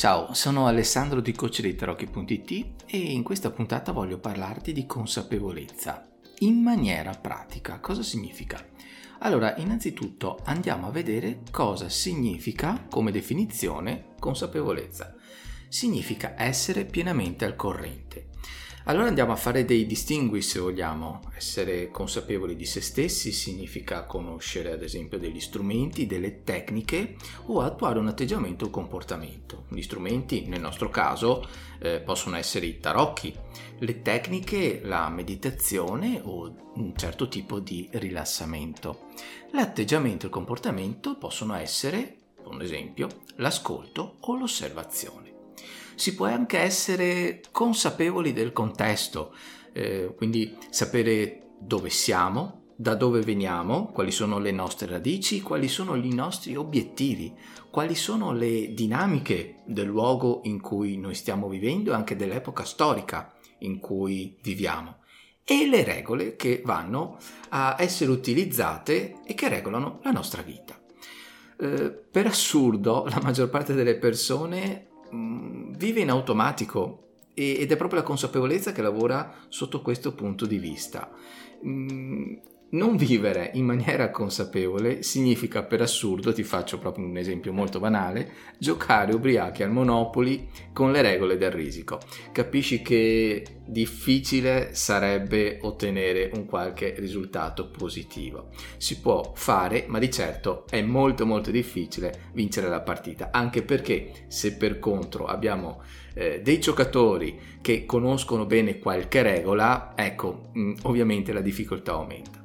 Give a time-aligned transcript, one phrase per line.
[0.00, 6.08] Ciao, sono Alessandro di Coach dei Tarocchi.it e in questa puntata voglio parlarti di consapevolezza
[6.38, 7.80] in maniera pratica.
[7.80, 8.66] Cosa significa?
[9.18, 15.16] Allora, innanzitutto andiamo a vedere cosa significa come definizione consapevolezza.
[15.68, 18.29] Significa essere pienamente al corrente.
[18.84, 21.20] Allora andiamo a fare dei distingui se vogliamo.
[21.36, 27.16] Essere consapevoli di se stessi significa conoscere ad esempio degli strumenti, delle tecniche
[27.46, 29.64] o attuare un atteggiamento o comportamento.
[29.68, 31.46] Gli strumenti nel nostro caso
[31.78, 33.36] eh, possono essere i tarocchi,
[33.80, 39.08] le tecniche, la meditazione o un certo tipo di rilassamento.
[39.52, 45.29] L'atteggiamento e il comportamento possono essere, un esempio, l'ascolto o l'osservazione
[46.00, 49.34] si può anche essere consapevoli del contesto,
[49.74, 55.94] eh, quindi sapere dove siamo, da dove veniamo, quali sono le nostre radici, quali sono
[55.96, 57.34] i nostri obiettivi,
[57.68, 63.34] quali sono le dinamiche del luogo in cui noi stiamo vivendo e anche dell'epoca storica
[63.58, 65.00] in cui viviamo
[65.44, 67.18] e le regole che vanno
[67.50, 70.80] a essere utilizzate e che regolano la nostra vita.
[71.58, 77.04] Eh, per assurdo, la maggior parte delle persone Mm, vive in automatico
[77.34, 81.10] ed è proprio la consapevolezza che lavora sotto questo punto di vista.
[81.66, 82.36] Mm,
[82.70, 88.32] non vivere in maniera consapevole significa per assurdo, ti faccio proprio un esempio molto banale,
[88.58, 91.98] giocare ubriachi al Monopoli con le regole del risico.
[92.30, 98.50] Capisci che difficile sarebbe ottenere un qualche risultato positivo.
[98.76, 104.26] Si può fare, ma di certo è molto molto difficile vincere la partita, anche perché
[104.28, 105.82] se per contro abbiamo
[106.14, 112.39] eh, dei giocatori che conoscono bene qualche regola, ecco, mh, mm, ovviamente la difficoltà aumenta.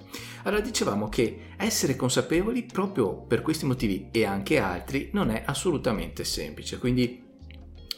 [0.45, 6.23] Allora dicevamo che essere consapevoli proprio per questi motivi e anche altri non è assolutamente
[6.23, 7.23] semplice, quindi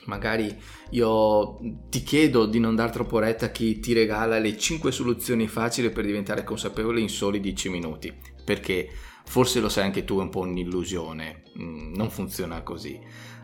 [0.06, 0.57] magari
[0.91, 1.59] io
[1.90, 5.90] ti chiedo di non dar troppo retta a chi ti regala le 5 soluzioni facili
[5.90, 8.13] per diventare consapevole in soli 10 minuti,
[8.46, 8.90] perché
[9.25, 12.97] forse lo sai anche tu è un po' un'illusione, mm, non funziona così.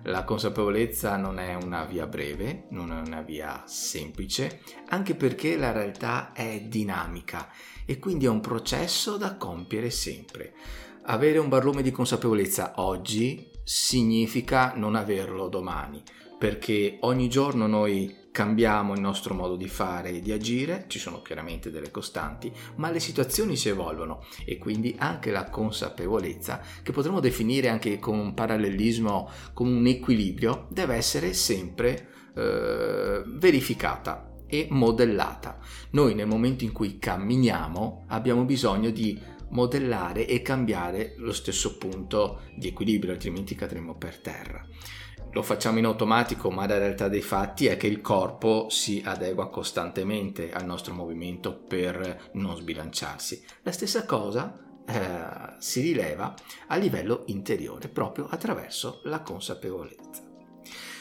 [0.08, 4.60] La consapevolezza non è una via breve, non è una via semplice,
[4.90, 7.50] anche perché la realtà è dinamica
[7.86, 10.54] e quindi è un processo da compiere sempre.
[11.04, 16.04] Avere un barlume di consapevolezza oggi significa non averlo domani,
[16.38, 21.22] perché ogni giorno noi cambiamo il nostro modo di fare e di agire, ci sono
[21.22, 27.20] chiaramente delle costanti, ma le situazioni si evolvono e quindi anche la consapevolezza, che potremmo
[27.20, 35.60] definire anche con un parallelismo, come un equilibrio, deve essere sempre eh, verificata e modellata.
[35.92, 39.18] Noi nel momento in cui camminiamo abbiamo bisogno di
[39.50, 44.66] modellare e cambiare lo stesso punto di equilibrio, altrimenti cadremo per terra.
[45.34, 49.50] Lo facciamo in automatico, ma la realtà dei fatti è che il corpo si adegua
[49.50, 53.44] costantemente al nostro movimento per non sbilanciarsi.
[53.64, 54.56] La stessa cosa
[54.86, 56.36] eh, si rileva
[56.68, 60.22] a livello interiore, proprio attraverso la consapevolezza.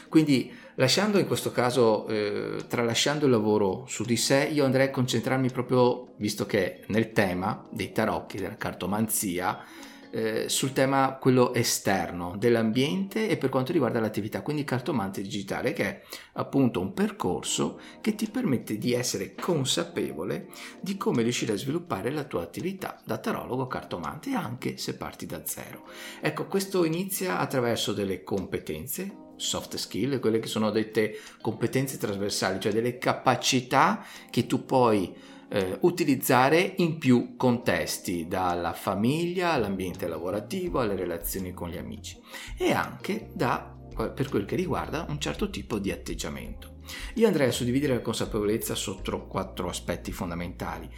[0.09, 4.91] Quindi lasciando in questo caso, eh, tralasciando il lavoro su di sé, io andrei a
[4.91, 9.63] concentrarmi proprio, visto che nel tema dei tarocchi, della cartomanzia,
[10.13, 15.85] eh, sul tema quello esterno dell'ambiente e per quanto riguarda l'attività, quindi cartomante digitale, che
[15.85, 16.03] è
[16.35, 20.49] appunto un percorso che ti permette di essere consapevole
[20.81, 25.43] di come riuscire a sviluppare la tua attività da tarologo cartomante, anche se parti da
[25.45, 25.87] zero.
[26.21, 32.73] Ecco, questo inizia attraverso delle competenze soft skill, quelle che sono dette competenze trasversali, cioè
[32.73, 35.13] delle capacità che tu puoi
[35.53, 42.19] eh, utilizzare in più contesti, dalla famiglia all'ambiente lavorativo, alle relazioni con gli amici
[42.57, 46.77] e anche da, per quel che riguarda un certo tipo di atteggiamento.
[47.15, 50.89] Io andrei a suddividere la consapevolezza sotto quattro aspetti fondamentali.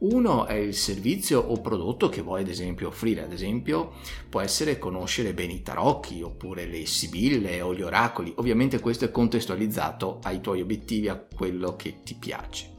[0.00, 3.92] Uno è il servizio o prodotto che vuoi ad esempio offrire, ad esempio
[4.28, 9.12] può essere conoscere bene i tarocchi oppure le sibille o gli oracoli, ovviamente questo è
[9.12, 12.71] contestualizzato ai tuoi obiettivi, a quello che ti piace.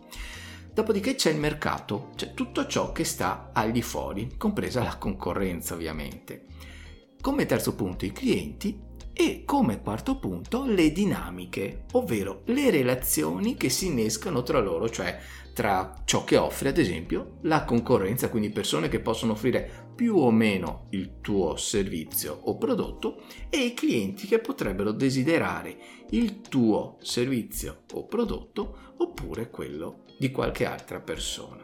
[0.74, 5.76] Dopodiché c'è il mercato, cioè tutto ciò che sta al di fuori, compresa la concorrenza
[5.76, 6.46] ovviamente.
[7.22, 13.70] Come terzo punto i clienti E come quarto punto le dinamiche, ovvero le relazioni che
[13.70, 15.20] si innescano tra loro, cioè
[15.54, 20.32] tra ciò che offre, ad esempio, la concorrenza, quindi persone che possono offrire più o
[20.32, 23.22] meno il tuo servizio o prodotto
[23.52, 25.78] e i clienti che potrebbero desiderare
[26.10, 31.64] il tuo servizio o prodotto oppure quello di qualche altra persona.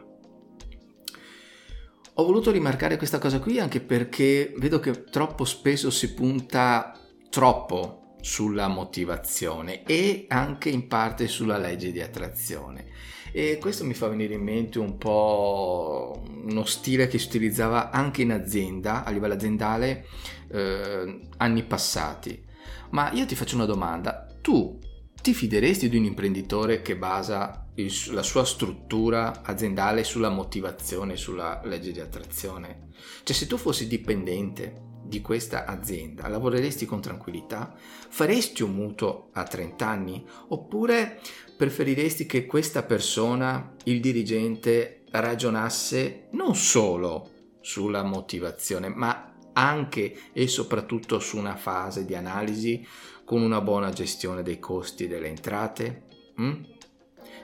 [2.14, 6.98] Ho voluto rimarcare questa cosa qui anche perché vedo che troppo spesso si punta
[7.30, 12.88] troppo sulla motivazione e anche in parte sulla legge di attrazione.
[13.32, 18.22] E questo mi fa venire in mente un po' uno stile che si utilizzava anche
[18.22, 20.06] in azienda, a livello aziendale,
[20.50, 22.44] eh, anni passati.
[22.90, 24.78] Ma io ti faccio una domanda, tu
[25.22, 31.60] ti fideresti di un imprenditore che basa il, la sua struttura aziendale sulla motivazione, sulla
[31.64, 32.88] legge di attrazione?
[33.22, 37.74] Cioè se tu fossi dipendente di questa azienda, lavoreresti con tranquillità?
[38.08, 40.24] Faresti un mutuo a 30 anni?
[40.48, 41.20] Oppure
[41.56, 47.30] preferiresti che questa persona, il dirigente, ragionasse non solo
[47.60, 52.86] sulla motivazione, ma anche e soprattutto su una fase di analisi
[53.24, 56.04] con una buona gestione dei costi e delle entrate?
[56.40, 56.62] Mm?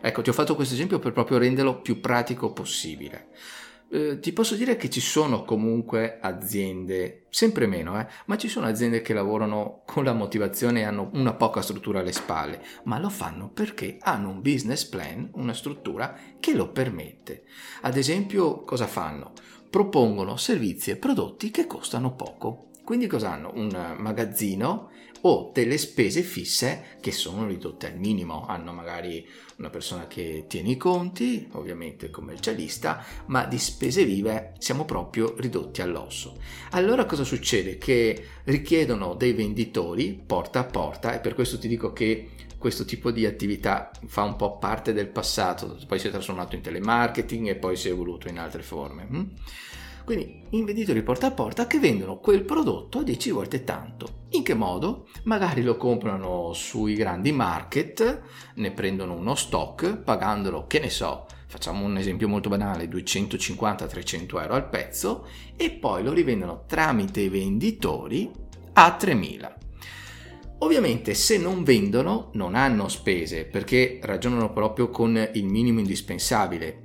[0.07, 3.31] Ecco, ti ho fatto questo esempio per proprio renderlo più pratico possibile.
[3.91, 8.67] Eh, ti posso dire che ci sono comunque aziende, sempre meno, eh, ma ci sono
[8.67, 13.09] aziende che lavorano con la motivazione e hanno una poca struttura alle spalle, ma lo
[13.09, 17.43] fanno perché hanno un business plan, una struttura che lo permette.
[17.81, 19.33] Ad esempio, cosa fanno?
[19.69, 22.69] Propongono servizi e prodotti che costano poco.
[22.85, 23.51] Quindi cosa hanno?
[23.57, 24.91] Un magazzino
[25.23, 28.47] o delle spese fisse che sono ridotte al minimo.
[28.47, 29.27] Hanno magari
[29.57, 35.83] una persona che tiene i conti, ovviamente commercialista, ma di spese vive siamo proprio ridotti
[35.83, 36.39] all'osso.
[36.71, 37.79] Allora cosa succede?
[37.79, 43.11] Che richiedono dei venditori porta a porta e per questo ti dico che questo tipo
[43.11, 47.55] di attività fa un po' parte del passato, poi si è trasformato in telemarketing e
[47.57, 49.07] poi si è evoluto in altre forme.
[50.07, 54.27] Quindi venditori porta a porta che vendono quel prodotto a 10 volte tanto.
[54.31, 55.09] In che modo?
[55.25, 58.23] Magari lo comprano sui grandi market,
[58.55, 64.55] ne prendono uno stock pagandolo, che ne so, facciamo un esempio molto banale, 250-300 euro
[64.55, 65.27] al pezzo
[65.57, 68.31] e poi lo rivendono tramite i venditori
[68.75, 69.59] a 3000.
[70.59, 76.85] Ovviamente se non vendono non hanno spese perché ragionano proprio con il minimo indispensabile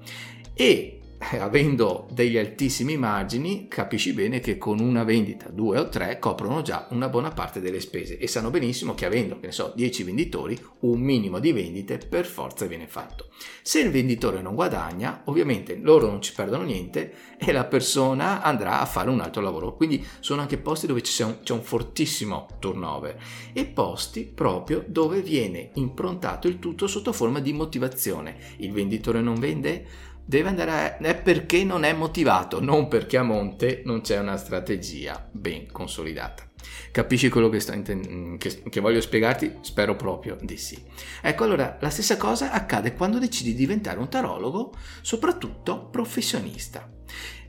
[0.56, 1.01] e
[1.40, 6.88] avendo degli altissimi margini, capisci bene che con una vendita, due o tre, coprono già
[6.92, 10.58] una buona parte delle spese e sanno benissimo che avendo, che ne so, 10 venditori,
[10.82, 13.30] un minimo di vendite per forza viene fatto.
[13.62, 18.80] Se il venditore non guadagna, ovviamente loro non ci perdono niente e la persona andrà
[18.80, 19.76] a fare un altro lavoro.
[19.76, 23.18] Quindi sono anche posti dove c'è un, c'è un fortissimo turnover
[23.54, 28.38] e posti proprio dove viene improntato il tutto sotto forma di motivazione.
[28.58, 30.10] Il venditore non vende?
[30.32, 30.98] Deve andare a...
[30.98, 36.50] è perché non è motivato, non perché a monte non c'è una strategia ben consolidata.
[36.94, 39.58] Capisci quello che, inten- che, che voglio spiegarti?
[39.60, 40.82] Spero proprio di sì.
[41.22, 46.90] Ecco, allora la stessa cosa accade quando decidi di diventare un tarologo, soprattutto professionista.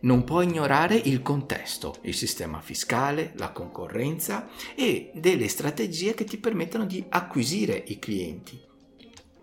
[0.00, 6.36] Non puoi ignorare il contesto, il sistema fiscale, la concorrenza e delle strategie che ti
[6.36, 8.60] permettono di acquisire i clienti.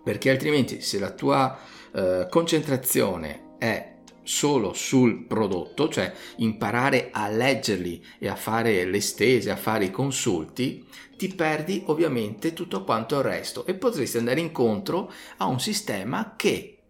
[0.03, 1.57] Perché altrimenti se la tua
[1.93, 9.49] eh, concentrazione è solo sul prodotto, cioè imparare a leggerli e a fare le stese,
[9.49, 10.85] a fare i consulti,
[11.17, 16.83] ti perdi ovviamente tutto quanto il resto e potresti andare incontro a un sistema che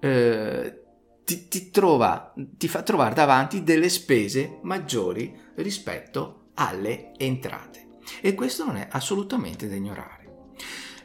[0.00, 0.82] eh,
[1.24, 7.88] ti, ti, trova, ti fa trovare davanti delle spese maggiori rispetto alle entrate.
[8.20, 10.54] E questo non è assolutamente da ignorare.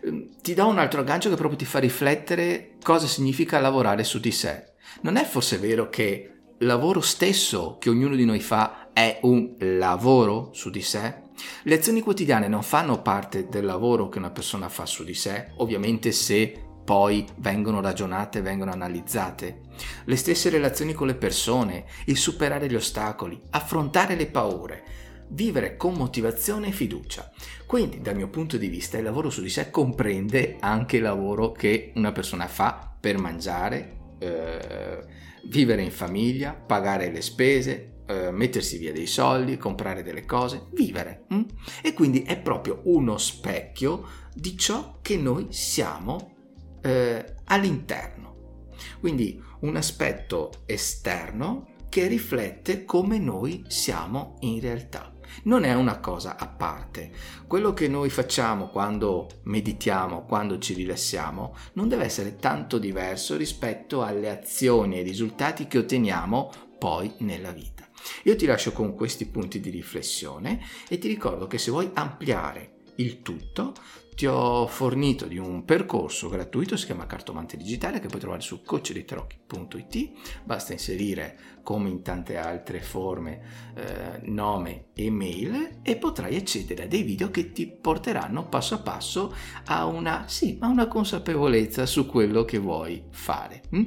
[0.04, 4.20] Ehm, ti do un altro aggancio che proprio ti fa riflettere cosa significa lavorare su
[4.20, 4.74] di sé.
[5.02, 9.56] Non è forse vero che il lavoro stesso che ognuno di noi fa è un
[9.60, 11.30] lavoro su di sé?
[11.64, 15.54] Le azioni quotidiane non fanno parte del lavoro che una persona fa su di sé,
[15.58, 19.62] ovviamente se poi vengono ragionate, vengono analizzate.
[20.06, 24.84] Le stesse relazioni con le persone, il superare gli ostacoli, affrontare le paure,
[25.32, 27.32] vivere con motivazione e fiducia.
[27.66, 31.52] Quindi, dal mio punto di vista, il lavoro su di sé comprende anche il lavoro
[31.52, 35.04] che una persona fa per mangiare, eh,
[35.46, 41.26] vivere in famiglia, pagare le spese, eh, mettersi via dei soldi, comprare delle cose, vivere.
[41.30, 41.42] Hm?
[41.82, 46.36] E quindi è proprio uno specchio di ciò che noi siamo
[46.82, 48.70] eh, all'interno.
[49.00, 55.14] Quindi un aspetto esterno che riflette come noi siamo in realtà.
[55.44, 57.12] Non è una cosa a parte.
[57.48, 64.04] Quello che noi facciamo quando meditiamo, quando ci rilassiamo, non deve essere tanto diverso rispetto
[64.04, 67.88] alle azioni e ai risultati che otteniamo poi nella vita.
[68.24, 72.80] Io ti lascio con questi punti di riflessione e ti ricordo che se vuoi ampliare
[72.96, 73.74] il tutto,
[74.16, 78.62] ti ho fornito di un percorso gratuito, si chiama Cartomante Digitale, che puoi trovare su
[78.62, 80.12] coachdeitarocchi.it,
[80.44, 83.42] basta inserire come in tante altre forme
[83.76, 88.80] eh, nome e mail e potrai accedere a dei video che ti porteranno passo a
[88.80, 93.62] passo a una, sì, a una consapevolezza su quello che vuoi fare.
[93.70, 93.84] Hm?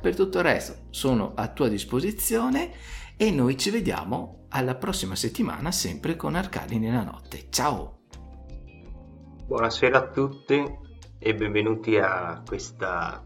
[0.00, 2.72] Per tutto il resto sono a tua disposizione
[3.16, 7.46] e noi ci vediamo alla prossima settimana sempre con Arcadi nella notte.
[7.50, 8.03] Ciao!
[9.46, 10.78] Buonasera a tutti
[11.18, 13.22] e benvenuti a questa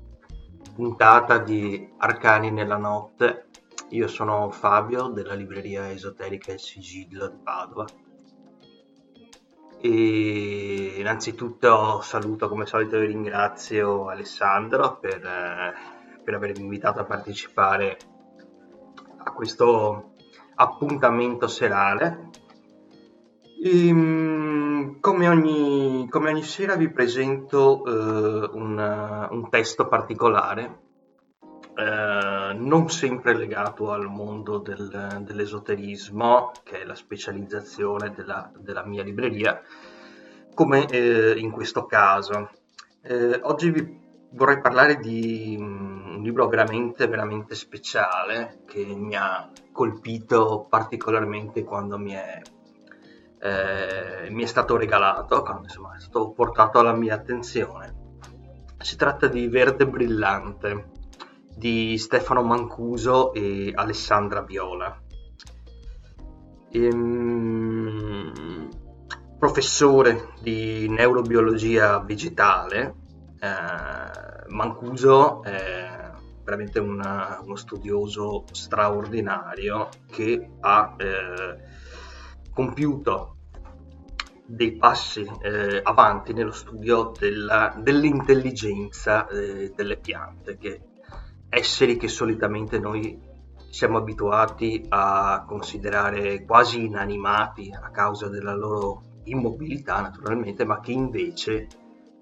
[0.75, 3.46] puntata di Arcani nella notte.
[3.90, 7.84] Io sono Fabio della libreria esoterica Il Sigillo di Padova.
[9.80, 15.72] E innanzitutto saluto come solito e ringrazio Alessandro per, eh,
[16.25, 17.96] per avermi invitato a partecipare
[19.18, 20.14] a questo
[20.56, 22.30] appuntamento serale.
[23.62, 24.67] E, ehm,
[25.00, 30.80] come, ogni, come, ogni, sera vi presento uh, un, un, testo particolare,
[31.40, 39.02] uh, non sempre legato al mondo del, dell'esoterismo, che è la specializzazione della, della mia
[39.02, 39.61] libreria,
[40.54, 42.50] come uh, in questo caso.
[43.42, 51.64] oggi vi vorrei parlare di un libro veramente, veramente speciale che mi ha colpito particolarmente
[51.64, 52.40] quando mi è
[53.40, 58.07] eh, mi è stato regalato, insomma, è stato portato alla mia attenzione.
[58.78, 60.90] Si tratta di Verde Brillante
[61.57, 64.97] di Stefano Mancuso e Alessandra Viola.
[66.71, 68.68] Ehm,
[69.38, 72.95] professore di neurobiologia vegetale,
[73.40, 75.97] eh, Mancuso è
[76.45, 81.57] veramente una, uno studioso straordinario che ha eh,
[82.58, 83.36] compiuto
[84.44, 90.80] dei passi eh, avanti nello studio della, dell'intelligenza eh, delle piante, che
[91.48, 93.16] esseri che solitamente noi
[93.70, 101.68] siamo abituati a considerare quasi inanimati a causa della loro immobilità naturalmente, ma che invece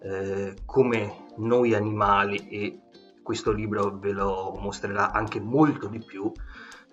[0.03, 2.81] eh, come noi animali, e
[3.23, 6.31] questo libro ve lo mostrerà anche molto di più,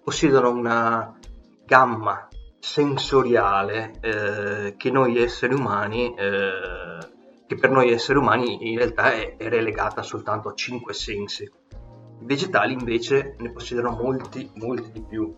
[0.02, 1.20] possiedono una
[1.66, 2.30] gamma
[2.64, 6.98] sensoriale eh, che noi esseri umani eh,
[7.46, 11.44] che per noi esseri umani in realtà è, è, relegata soltanto a cinque sensi.
[11.44, 15.36] I vegetali invece ne possiedono molti molti di più.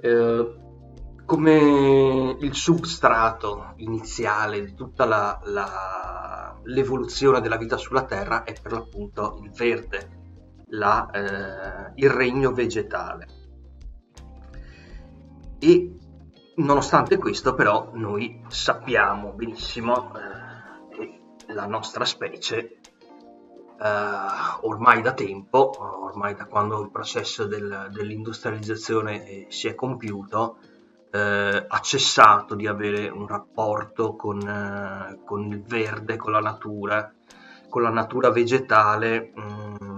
[0.00, 0.54] Eh,
[1.24, 8.72] come il substrato iniziale di tutta la, la, l'evoluzione della vita sulla terra è per
[8.72, 10.16] l'appunto il verde
[10.70, 13.37] la, eh, il regno vegetale
[15.58, 15.98] e
[16.56, 21.20] nonostante questo però noi sappiamo benissimo eh, che
[21.52, 22.78] la nostra specie
[23.80, 30.58] eh, ormai da tempo, ormai da quando il processo del, dell'industrializzazione eh, si è compiuto,
[31.10, 37.12] eh, ha cessato di avere un rapporto con, eh, con, il verde, con la natura,
[37.68, 39.32] con la natura vegetale.
[39.34, 39.97] Mh, mm,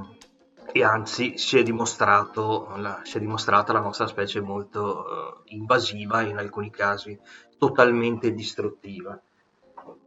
[0.73, 6.29] e anzi si è, la, si è dimostrata la nostra specie molto uh, invasiva e
[6.29, 7.19] in alcuni casi
[7.59, 9.21] totalmente distruttiva.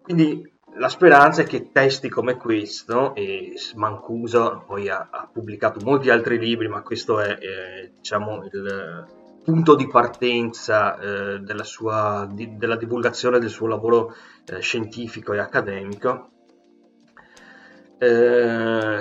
[0.01, 6.09] Quindi la speranza è che testi come questo, e Mancuso poi ha, ha pubblicato molti
[6.09, 9.07] altri libri, ma questo è eh, diciamo il
[9.43, 14.15] punto di partenza eh, della, sua, di, della divulgazione del suo lavoro
[14.45, 16.29] eh, scientifico e accademico,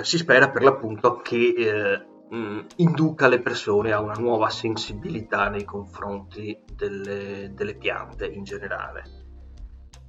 [0.03, 5.63] si spera per l'appunto che eh, mh, induca le persone a una nuova sensibilità nei
[5.63, 9.21] confronti delle, delle piante in generale.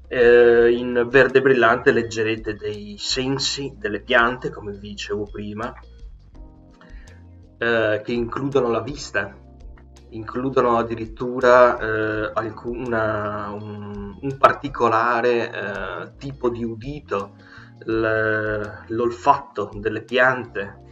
[0.06, 5.72] Eh, in verde brillante leggerete dei sensi delle piante, come vi dicevo prima,
[7.58, 9.34] eh, che includono la vista,
[10.10, 17.36] includono addirittura eh, alcuna, un, un, particolare eh, tipo di udito
[17.86, 20.82] l'olfatto delle piante,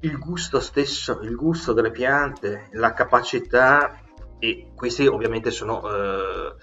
[0.00, 4.00] il gusto stesso, il gusto delle piante, la capacità,
[4.38, 6.54] e questi ovviamente sono eh,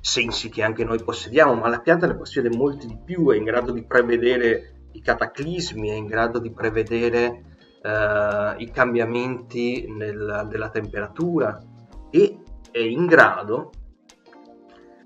[0.00, 3.44] sensi che anche noi possediamo, ma la pianta ne possiede molti di più, è in
[3.44, 7.42] grado di prevedere i cataclismi, è in grado di prevedere
[7.82, 11.58] eh, i cambiamenti nel, della temperatura
[12.10, 12.38] e
[12.70, 13.70] è in grado,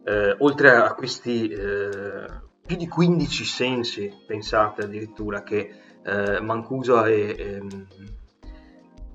[0.05, 5.71] eh, oltre a questi eh, più di 15 sensi, pensate addirittura, che
[6.03, 7.87] eh, Mancuso e, e, ehm,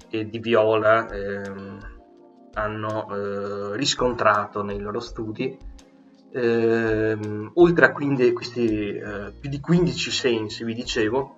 [0.10, 1.78] e Di Viola ehm,
[2.54, 5.58] hanno eh, riscontrato nei loro studi,
[6.32, 11.36] ehm, oltre a quindi, questi eh, più di 15 sensi, vi dicevo,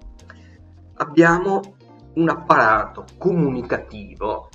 [0.96, 1.62] abbiamo
[2.14, 4.50] un apparato comunicativo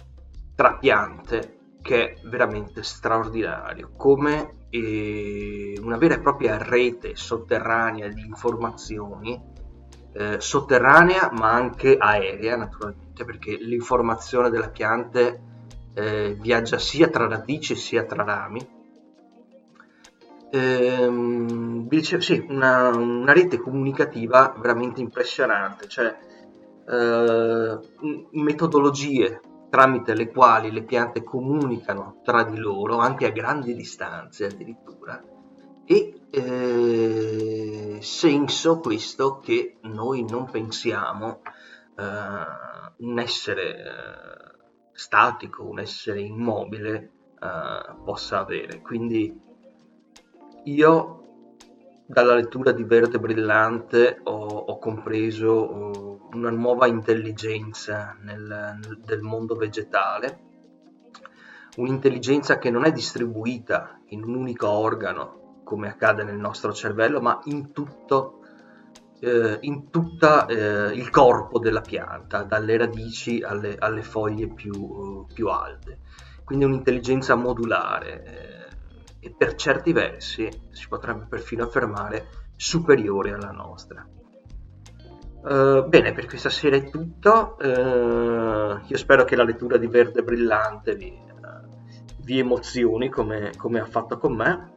[0.55, 8.21] tra piante che è veramente straordinario, come eh, una vera e propria rete sotterranea di
[8.21, 9.41] informazioni,
[10.13, 15.43] eh, sotterranea ma anche aerea naturalmente, perché l'informazione delle piante
[15.95, 18.77] eh, viaggia sia tra radici sia tra rami.
[20.51, 26.17] Ehm, dicevo, sì, una, una, rete comunicativa veramente impressionante, cioè
[26.89, 27.79] eh,
[28.31, 35.23] metodologie tramite le quali le piante comunicano tra di loro, anche a grandi distanze addirittura,
[35.85, 41.41] e eh, senso questo che noi non pensiamo
[41.97, 42.05] eh,
[42.99, 44.57] un essere eh,
[44.93, 48.81] statico, un essere immobile eh, possa avere.
[48.81, 49.41] Quindi
[50.65, 51.19] io
[52.11, 59.21] dalla lettura di Verde Brillante ho, ho compreso oh, una nuova intelligenza nel, nel, del
[59.21, 60.41] mondo vegetale,
[61.77, 67.41] un'intelligenza che non è distribuita in un unico organo come accade nel nostro cervello, ma
[67.45, 68.41] in tutto
[69.21, 75.49] eh, in tutto eh, il corpo della pianta, dalle radici alle, alle foglie più, più,
[75.49, 75.99] alte.
[76.43, 78.25] Quindi un'intelligenza modulare.
[78.25, 78.58] Eh,
[79.29, 84.07] e per certi versi si potrebbe perfino affermare superiore alla nostra.
[85.41, 87.57] Uh, bene, per questa sera è tutto.
[87.61, 93.81] Uh, io spero che la lettura di Verde Brillante vi, uh, vi emozioni come, come,
[93.81, 94.77] ha fatto con me.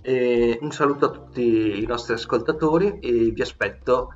[0.00, 4.14] E un saluto a tutti i nostri ascoltatori e vi aspetto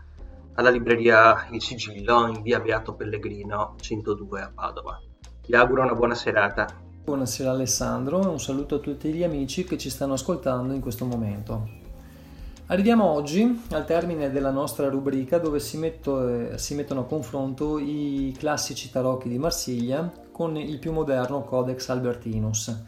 [0.54, 4.98] alla libreria Il Sigillo in via Beato Pellegrino 102 a Padova.
[5.46, 6.81] Vi auguro una buona serata.
[7.04, 11.68] Buonasera Alessandro un saluto a tutti gli amici che ci stanno ascoltando in questo momento.
[12.66, 17.80] Arriviamo oggi al termine della nostra rubrica dove si, metto, eh, si, mettono a confronto
[17.80, 22.82] i classici tarocchi di Marsiglia con il più moderno Codex Albertinus.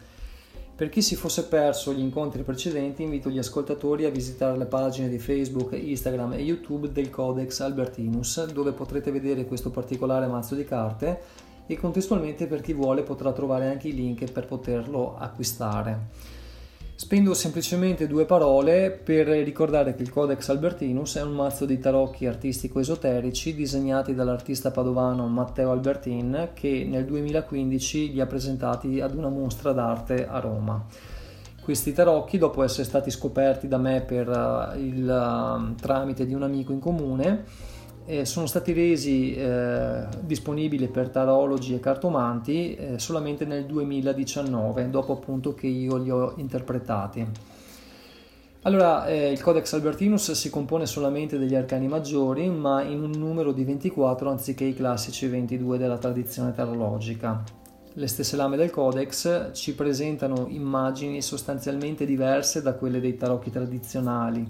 [0.77, 5.09] Per chi si fosse perso gli incontri precedenti invito gli ascoltatori a visitare le pagine
[5.09, 10.63] di Facebook, Instagram e YouTube del Codex Albertinus dove potrete vedere questo particolare mazzo di
[10.63, 11.19] carte
[11.67, 16.33] e contestualmente per chi vuole potrà trovare anche i link per poterlo acquistare.
[16.97, 22.25] Spendo semplicemente due parole per ricordare che il Codex Albertinus è un mazzo di tarocchi
[22.25, 29.73] artistico-esoterici disegnati dall'artista padovano Matteo Albertin che nel 2015 li ha presentati ad una mostra
[29.73, 30.85] d'arte a Roma.
[31.61, 36.71] Questi tarocchi, dopo essere stati scoperti da me uh, il uh, tramite di un amico
[36.71, 37.43] in comune,
[38.05, 45.13] eh, sono stati resi eh, disponibili per tarologi e cartomanti eh, solamente nel 2019, dopo
[45.13, 47.25] appunto che io li ho interpretati.
[48.61, 53.51] Allora, eh, il Codex Albertinus si compone solamente degli arcani maggiori, ma in un numero
[53.51, 57.43] di 24 anziché i classici 22 della tradizione tarologica.
[57.93, 64.45] Le stesse lame del Codex ci presentano immagini sostanzialmente diverse da quelle dei tarocchi tradizionali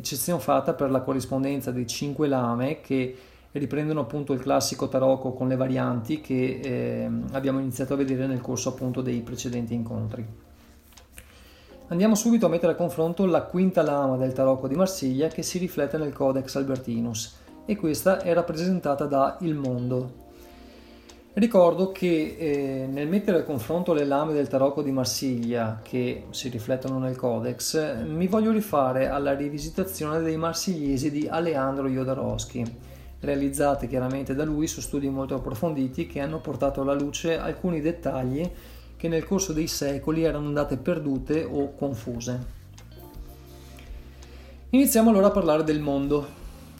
[0.00, 3.16] eccezione fatta per la corrispondenza dei cinque lame che
[3.52, 8.40] riprendono appunto il classico tarocco con le varianti che eh, abbiamo iniziato a vedere nel
[8.40, 10.26] corso appunto dei precedenti incontri.
[11.88, 15.58] Andiamo subito a mettere a confronto la quinta lama del tarocco di Marsiglia che si
[15.58, 20.29] riflette nel Codex Albertinus e questa è rappresentata da Il Mondo,
[21.32, 26.48] Ricordo che eh, nel mettere a confronto le lame del tarocco di Marsiglia, che si
[26.48, 32.64] riflettono nel codex, mi voglio rifare alla rivisitazione dei marsigliesi di Aleandro Jodorowsky,
[33.20, 38.50] realizzate chiaramente da lui su studi molto approfonditi che hanno portato alla luce alcuni dettagli
[38.96, 42.58] che nel corso dei secoli erano andate perdute o confuse.
[44.70, 46.26] Iniziamo allora a parlare del mondo,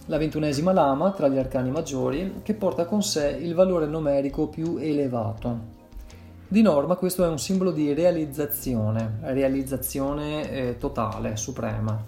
[0.07, 4.77] la ventunesima lama tra gli arcani maggiori che porta con sé il valore numerico più
[4.79, 5.79] elevato.
[6.49, 12.03] Di norma questo è un simbolo di realizzazione, realizzazione eh, totale, suprema.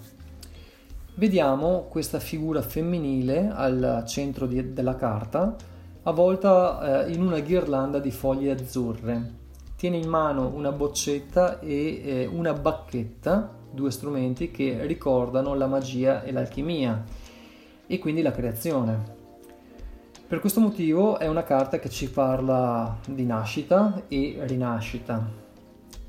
[1.15, 5.55] Vediamo questa figura femminile al centro di, della carta,
[6.03, 9.41] avvolta eh, in una ghirlanda di foglie azzurre.
[9.77, 16.23] Tiene in mano una boccetta e eh, una bacchetta, due strumenti che ricordano la magia
[16.23, 17.01] e l'alchimia
[17.87, 19.21] e quindi la creazione.
[20.27, 25.41] Per questo motivo è una carta che ci parla di nascita e rinascita.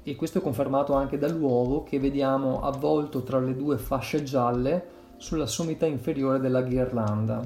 [0.06, 5.46] e questo è confermato anche dall'uovo che vediamo avvolto tra le due fasce gialle sulla
[5.46, 7.40] sommità inferiore della ghirlanda.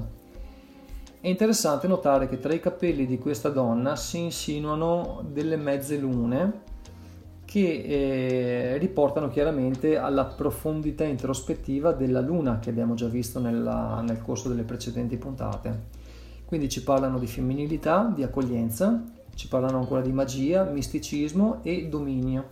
[1.21, 6.61] È interessante notare che tra i capelli di questa donna si insinuano delle mezze lune
[7.49, 14.21] che eh, riportano chiaramente alla profondità introspettiva della luna che abbiamo già visto nella, nel
[14.21, 15.97] corso delle precedenti puntate.
[16.45, 22.51] Quindi ci parlano di femminilità, di accoglienza, ci parlano ancora di magia, misticismo e dominio.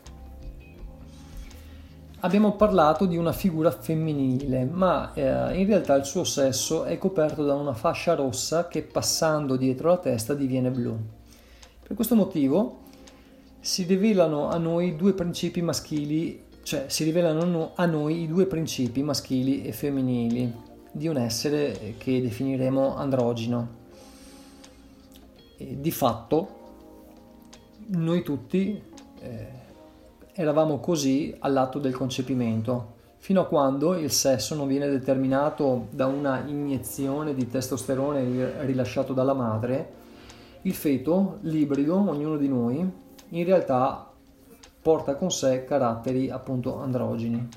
[2.21, 7.45] Abbiamo parlato di una figura femminile, ma eh, in realtà il suo sesso è coperto
[7.45, 10.97] da una fascia rossa che passando dietro la testa diviene blu.
[11.83, 12.85] Per questo motivo
[13.59, 19.03] si rivelano a noi due principi maschili, cioè si rivelano a noi i due principi
[19.03, 20.53] maschili e femminili
[20.91, 23.75] di un essere che definiremo androgino.
[25.57, 26.55] E di fatto
[27.87, 28.81] noi tutti
[29.19, 29.47] eh,
[30.33, 36.43] eravamo così all'atto del concepimento, fino a quando il sesso non viene determinato da una
[36.45, 39.93] iniezione di testosterone rilasciato dalla madre,
[40.61, 42.91] il feto, l'ibrido, ognuno di noi,
[43.29, 44.11] in realtà
[44.81, 47.49] porta con sé caratteri appunto androgeni.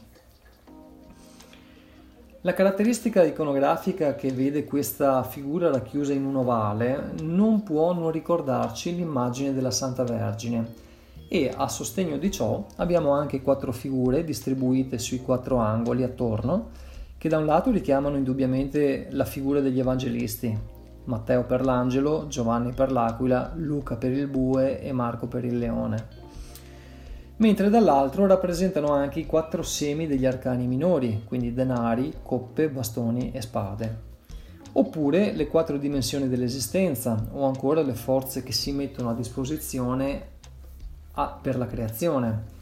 [2.42, 8.96] La caratteristica iconografica che vede questa figura racchiusa in un ovale non può non ricordarci
[8.96, 10.88] l'immagine della Santa Vergine
[11.28, 16.70] e a sostegno di ciò abbiamo anche quattro figure distribuite sui quattro angoli attorno
[17.18, 20.58] che da un lato richiamano indubbiamente la figura degli evangelisti,
[21.10, 26.20] Matteo per l'angelo, Giovanni per l'aquila, Luca per il bue e Marco per il leone
[27.40, 33.40] mentre dall'altro rappresentano anche i quattro semi degli arcani minori, quindi denari, coppe, bastoni e
[33.40, 34.08] spade.
[34.72, 40.28] Oppure le quattro dimensioni dell'esistenza, o ancora le forze che si mettono a disposizione
[41.12, 42.58] a, per la creazione.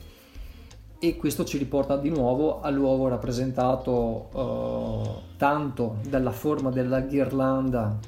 [1.01, 7.99] E questo ci riporta di nuovo all'uovo rappresentato eh, tanto dalla forma della ghirlanda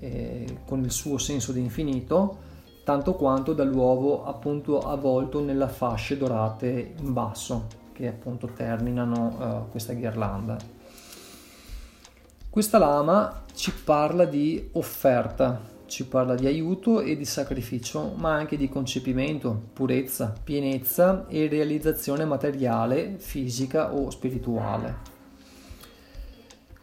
[0.00, 2.46] eh, con il suo senso di infinito,
[2.84, 9.92] tanto quanto dall'uovo appunto avvolto nella fasce dorate in basso che appunto terminano uh, questa
[9.92, 10.56] ghirlanda.
[12.48, 18.56] Questa lama ci parla di offerta, ci parla di aiuto e di sacrificio, ma anche
[18.56, 25.17] di concepimento, purezza, pienezza e realizzazione materiale, fisica o spirituale.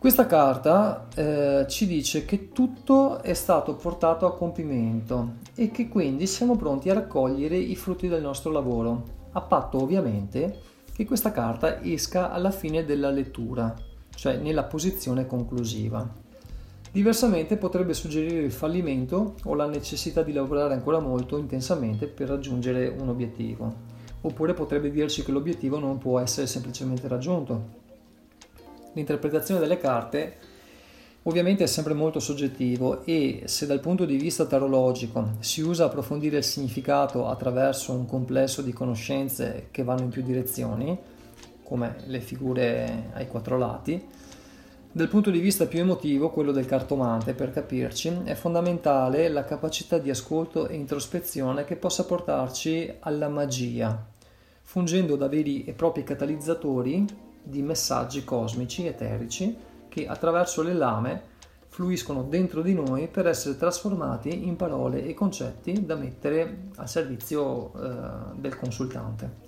[0.06, 6.28] Questa carta eh, ci dice che tutto è stato portato a compimento e che quindi
[6.28, 10.60] siamo pronti a raccogliere i frutti del nostro lavoro, a patto ovviamente
[10.94, 13.74] che questa carta esca alla fine della lettura,
[14.14, 16.08] cioè nella posizione conclusiva.
[16.92, 22.94] Diversamente potrebbe suggerire il fallimento o la necessità di lavorare ancora molto intensamente per raggiungere
[22.96, 23.74] un obiettivo,
[24.22, 27.85] oppure potrebbe dirci che l'obiettivo non può essere semplicemente raggiunto
[28.96, 30.54] l'interpretazione delle carte
[31.28, 36.38] ovviamente è sempre molto soggettivo e se dal punto di vista tarologico si usa approfondire
[36.38, 40.98] il significato attraverso un complesso di conoscenze che vanno in più direzioni,
[41.64, 44.04] come le figure ai quattro lati,
[44.92, 49.98] dal punto di vista più emotivo, quello del cartomante, per capirci, è fondamentale la capacità
[49.98, 54.08] di ascolto e introspezione che possa portarci alla magia,
[54.62, 59.56] fungendo da veri e propri catalizzatori di messaggi cosmici, eterici,
[59.88, 61.24] che attraverso le lame
[61.68, 67.74] fluiscono dentro di noi per essere trasformati in parole e concetti da mettere al servizio
[67.74, 69.44] eh, del consultante.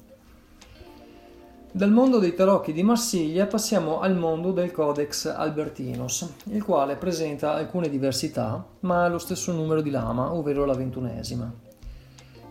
[1.72, 7.54] Dal mondo dei tarocchi di Marsiglia passiamo al mondo del Codex Albertinus, il quale presenta
[7.54, 11.67] alcune diversità, ma ha lo stesso numero di lama, ovvero la ventunesima.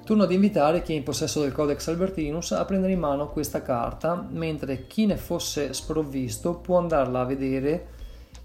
[0.06, 3.60] Torno ad invitare chi è in possesso del Codex Albertinus a prendere in mano questa
[3.60, 7.88] carta, mentre chi ne fosse sprovvisto può andarla a vedere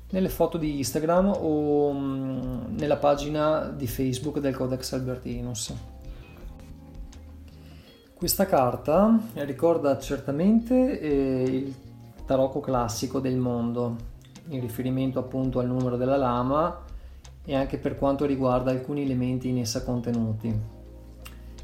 [0.09, 5.75] nelle foto di Instagram o mm, nella pagina di Facebook del Codex Albertinus.
[8.15, 11.75] Questa carta ricorda certamente eh, il
[12.25, 13.97] tarocco classico del mondo,
[14.47, 16.85] in riferimento appunto al numero della lama
[17.45, 20.79] e anche per quanto riguarda alcuni elementi in essa contenuti.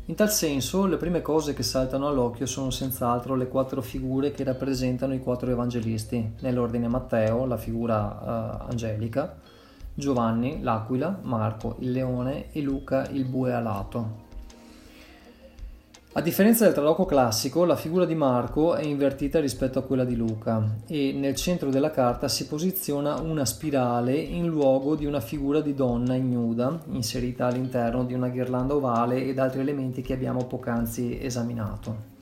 [0.10, 4.46] In tal senso, le prime cose che saltano all'occhio sono senz'altro le quattro figure che
[4.46, 8.06] rappresentano i quattro evangelisti, nell'ordine Matteo, la figura
[8.63, 9.38] uh, angelica,
[9.93, 14.27] Giovanni, l'aquila, Marco, il leone e Luca, il bue alato.
[16.13, 20.15] A differenza del tarocco classico, la figura di Marco è invertita rispetto a quella di
[20.15, 25.62] Luca e nel centro della carta si posiziona una spirale in luogo di una figura
[25.62, 31.20] di donna ignuda inserita all'interno di una ghirlanda ovale ed altri elementi che abbiamo poc'anzi
[31.22, 32.15] esaminato.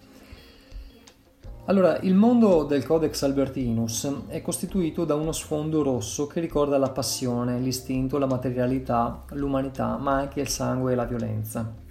[1.68, 6.90] Allora, il mondo del Codex Albertinus è costituito da uno sfondo rosso che ricorda la
[6.90, 11.84] passione, l'istinto, la materialità, l'umanità, ma anche il sangue e la violenza.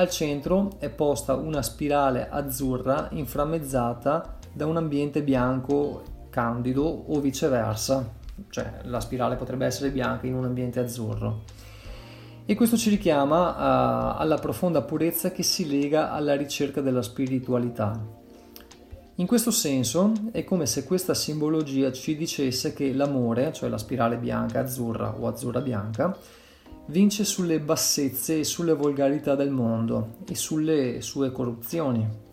[0.00, 8.10] Al centro è posta una spirale azzurra inframmezzata da un ambiente bianco candido o viceversa,
[8.48, 11.42] cioè la spirale potrebbe essere bianca in un ambiente azzurro.
[12.46, 17.92] E questo ci richiama uh, alla profonda purezza che si lega alla ricerca della spiritualità.
[19.16, 24.16] In questo senso è come se questa simbologia ci dicesse che l'amore, cioè la spirale
[24.16, 26.16] bianca azzurra o azzurra bianca,
[26.90, 32.28] vince sulle bassezze e sulle volgarità del mondo e sulle sue corruzioni.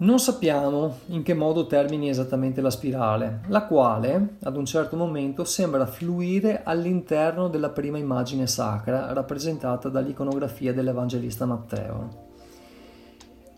[0.00, 5.44] Non sappiamo in che modo termini esattamente la spirale, la quale ad un certo momento
[5.44, 12.26] sembra fluire all'interno della prima immagine sacra rappresentata dall'iconografia dell'Evangelista Matteo,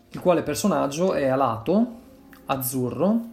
[0.09, 1.99] il quale personaggio è alato,
[2.47, 3.29] azzurro,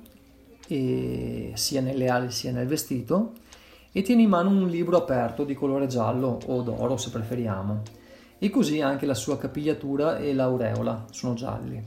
[0.68, 3.32] sia nelle ali sia nel vestito,
[3.98, 7.82] e tiene in mano un libro aperto di colore giallo o d'oro se preferiamo.
[8.38, 11.84] E così anche la sua capigliatura e l'aureola sono gialli.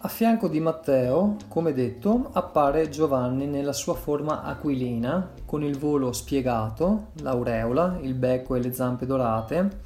[0.00, 6.12] A fianco di Matteo, come detto, appare Giovanni nella sua forma aquilina, con il volo
[6.12, 9.80] spiegato, l'aureola, il becco e le zampe dorate,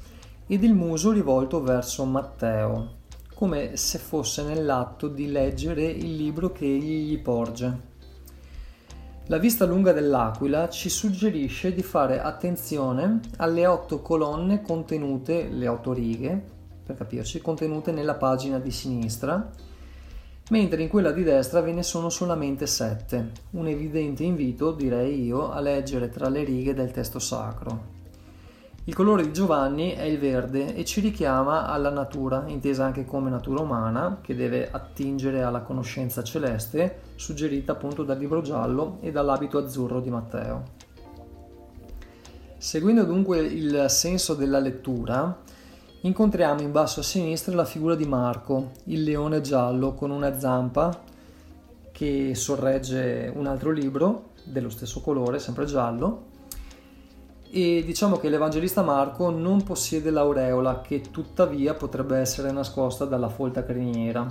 [0.45, 2.95] ed il muso rivolto verso Matteo,
[3.33, 7.91] come se fosse nell'atto di leggere il libro che egli gli porge.
[9.27, 15.93] La vista lunga dell'aquila ci suggerisce di fare attenzione alle otto colonne contenute, le otto
[15.93, 16.43] righe,
[16.85, 19.49] per capirci, contenute nella pagina di sinistra,
[20.49, 25.51] mentre in quella di destra ve ne sono solamente sette, un evidente invito, direi io,
[25.51, 28.02] a leggere tra le righe del testo sacro.
[28.85, 33.29] Il colore di Giovanni è il verde e ci richiama alla natura, intesa anche come
[33.29, 39.57] natura umana, che deve attingere alla conoscenza celeste, suggerita appunto dal libro giallo e dall'abito
[39.57, 40.63] azzurro di Matteo.
[42.57, 45.33] Seguendo dunque il senso della lettura,
[46.01, 51.03] incontriamo in basso a sinistra la figura di Marco, il leone giallo con una zampa
[51.93, 56.31] che sorregge un altro libro dello stesso colore, sempre giallo,
[57.55, 63.63] e diciamo che l'Evangelista Marco non possiede l'aureola che tuttavia potrebbe essere nascosta dalla folta
[63.63, 64.25] criniera.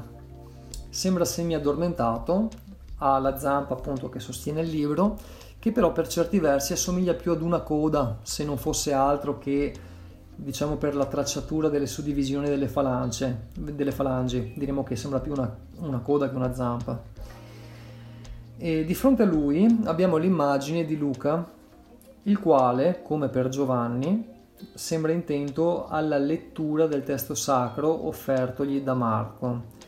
[0.89, 2.49] Sembra semi addormentato,
[2.97, 5.17] ha la zampa appunto che sostiene il libro,
[5.61, 9.73] che però per certi versi assomiglia più ad una coda, se non fosse altro che
[10.35, 15.57] diciamo per la tracciatura delle suddivisioni delle falange, delle falangi, diremo che sembra più una,
[15.79, 17.01] una coda che una zampa.
[18.59, 21.61] E di fronte a lui abbiamo l'immagine di Luca
[22.25, 24.29] il quale, come per Giovanni,
[24.75, 29.81] sembra intento alla lettura del testo sacro offertogli da Marco,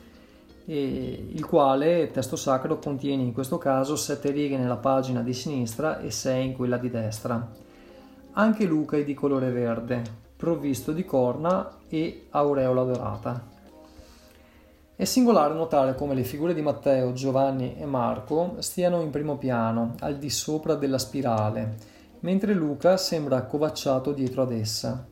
[0.65, 6.11] il quale testo sacro contiene in questo caso sette righe nella pagina di sinistra e
[6.11, 7.51] sei in quella di destra.
[8.33, 10.03] Anche Luca è di colore verde,
[10.37, 13.53] provvisto di corna e aureola dorata.
[14.97, 19.95] È singolare notare come le figure di Matteo, Giovanni e Marco stiano in primo piano,
[20.01, 21.93] al di sopra della spirale,
[22.25, 25.07] mentre Luca sembra accovacciato dietro ad essa.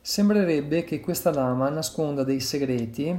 [0.00, 3.14] Sembrerebbe che questa lama nasconda dei segreti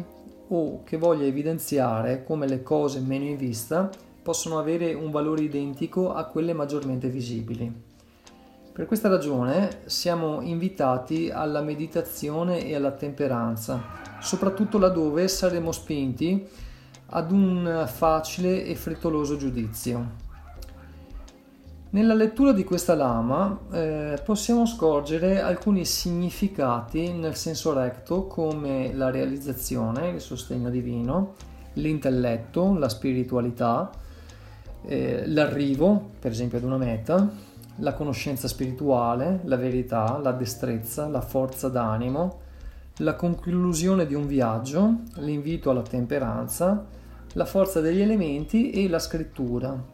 [0.49, 3.89] o che voglia evidenziare come le cose meno in vista
[4.21, 7.71] possono avere un valore identico a quelle maggiormente visibili.
[8.73, 13.81] Per questa ragione siamo invitati alla meditazione e alla temperanza,
[14.19, 16.45] soprattutto laddove saremo spinti
[17.05, 20.22] ad un facile e frettoloso giudizio.
[21.93, 29.11] Nella lettura di questa lama eh, possiamo scorgere alcuni significati nel senso recto come la
[29.11, 31.35] realizzazione, il sostegno divino,
[31.73, 33.91] l'intelletto, la spiritualità,
[34.85, 37.29] eh, l'arrivo per esempio ad una meta,
[37.75, 42.39] la conoscenza spirituale, la verità, la destrezza, la forza d'animo,
[42.97, 46.87] la conclusione di un viaggio, l'invito alla temperanza,
[47.33, 49.92] la forza degli elementi e la scrittura.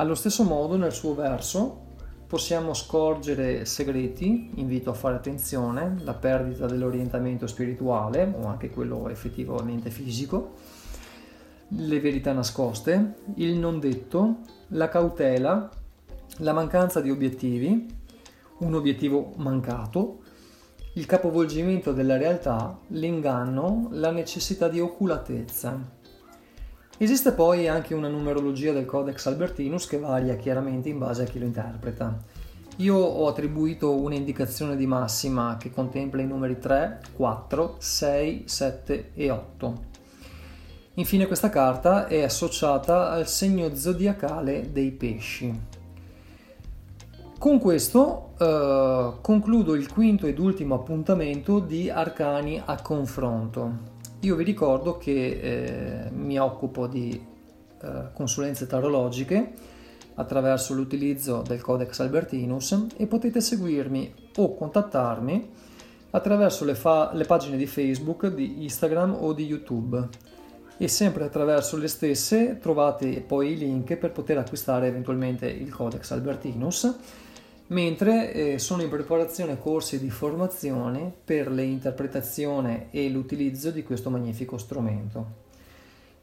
[0.00, 1.88] Allo stesso modo nel suo verso
[2.26, 9.90] possiamo scorgere segreti, invito a fare attenzione, la perdita dell'orientamento spirituale o anche quello effettivamente
[9.90, 10.54] fisico,
[11.68, 15.68] le verità nascoste, il non detto, la cautela,
[16.38, 17.86] la mancanza di obiettivi,
[18.60, 20.20] un obiettivo mancato,
[20.94, 25.98] il capovolgimento della realtà, l'inganno, la necessità di oculatezza.
[27.02, 31.38] Esiste poi anche una numerologia del Codex Albertinus che varia chiaramente in base a chi
[31.38, 32.14] lo interpreta.
[32.76, 39.30] Io ho attribuito un'indicazione di massima che contempla i numeri 3, 4, 6, 7 e
[39.30, 39.84] 8.
[40.96, 45.58] Infine questa carta è associata al segno zodiacale dei pesci.
[47.38, 53.99] Con questo eh, concludo il quinto ed ultimo appuntamento di Arcani a confronto.
[54.22, 57.18] Io vi ricordo che eh, mi occupo di
[57.82, 59.52] eh, consulenze tarologiche
[60.16, 65.50] attraverso l'utilizzo del Codex Albertinus e potete seguirmi o contattarmi
[66.10, 70.08] attraverso le, fa- le pagine di Facebook, di Instagram o di YouTube.
[70.76, 76.10] E sempre attraverso le stesse trovate poi i link per poter acquistare eventualmente il Codex
[76.10, 76.94] Albertinus
[77.70, 84.58] mentre eh, sono in preparazione corsi di formazione per l'interpretazione e l'utilizzo di questo magnifico
[84.58, 85.48] strumento.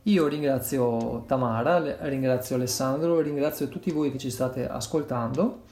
[0.04, 5.64] Io ringrazio Tamara, ringrazio Alessandro, ringrazio tutti voi che ci state ascoltando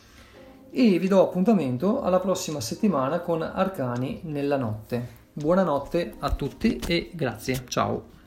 [0.71, 5.23] e vi do appuntamento alla prossima settimana con Arcani nella notte.
[5.31, 8.24] Buonanotte a tutti e grazie, ciao!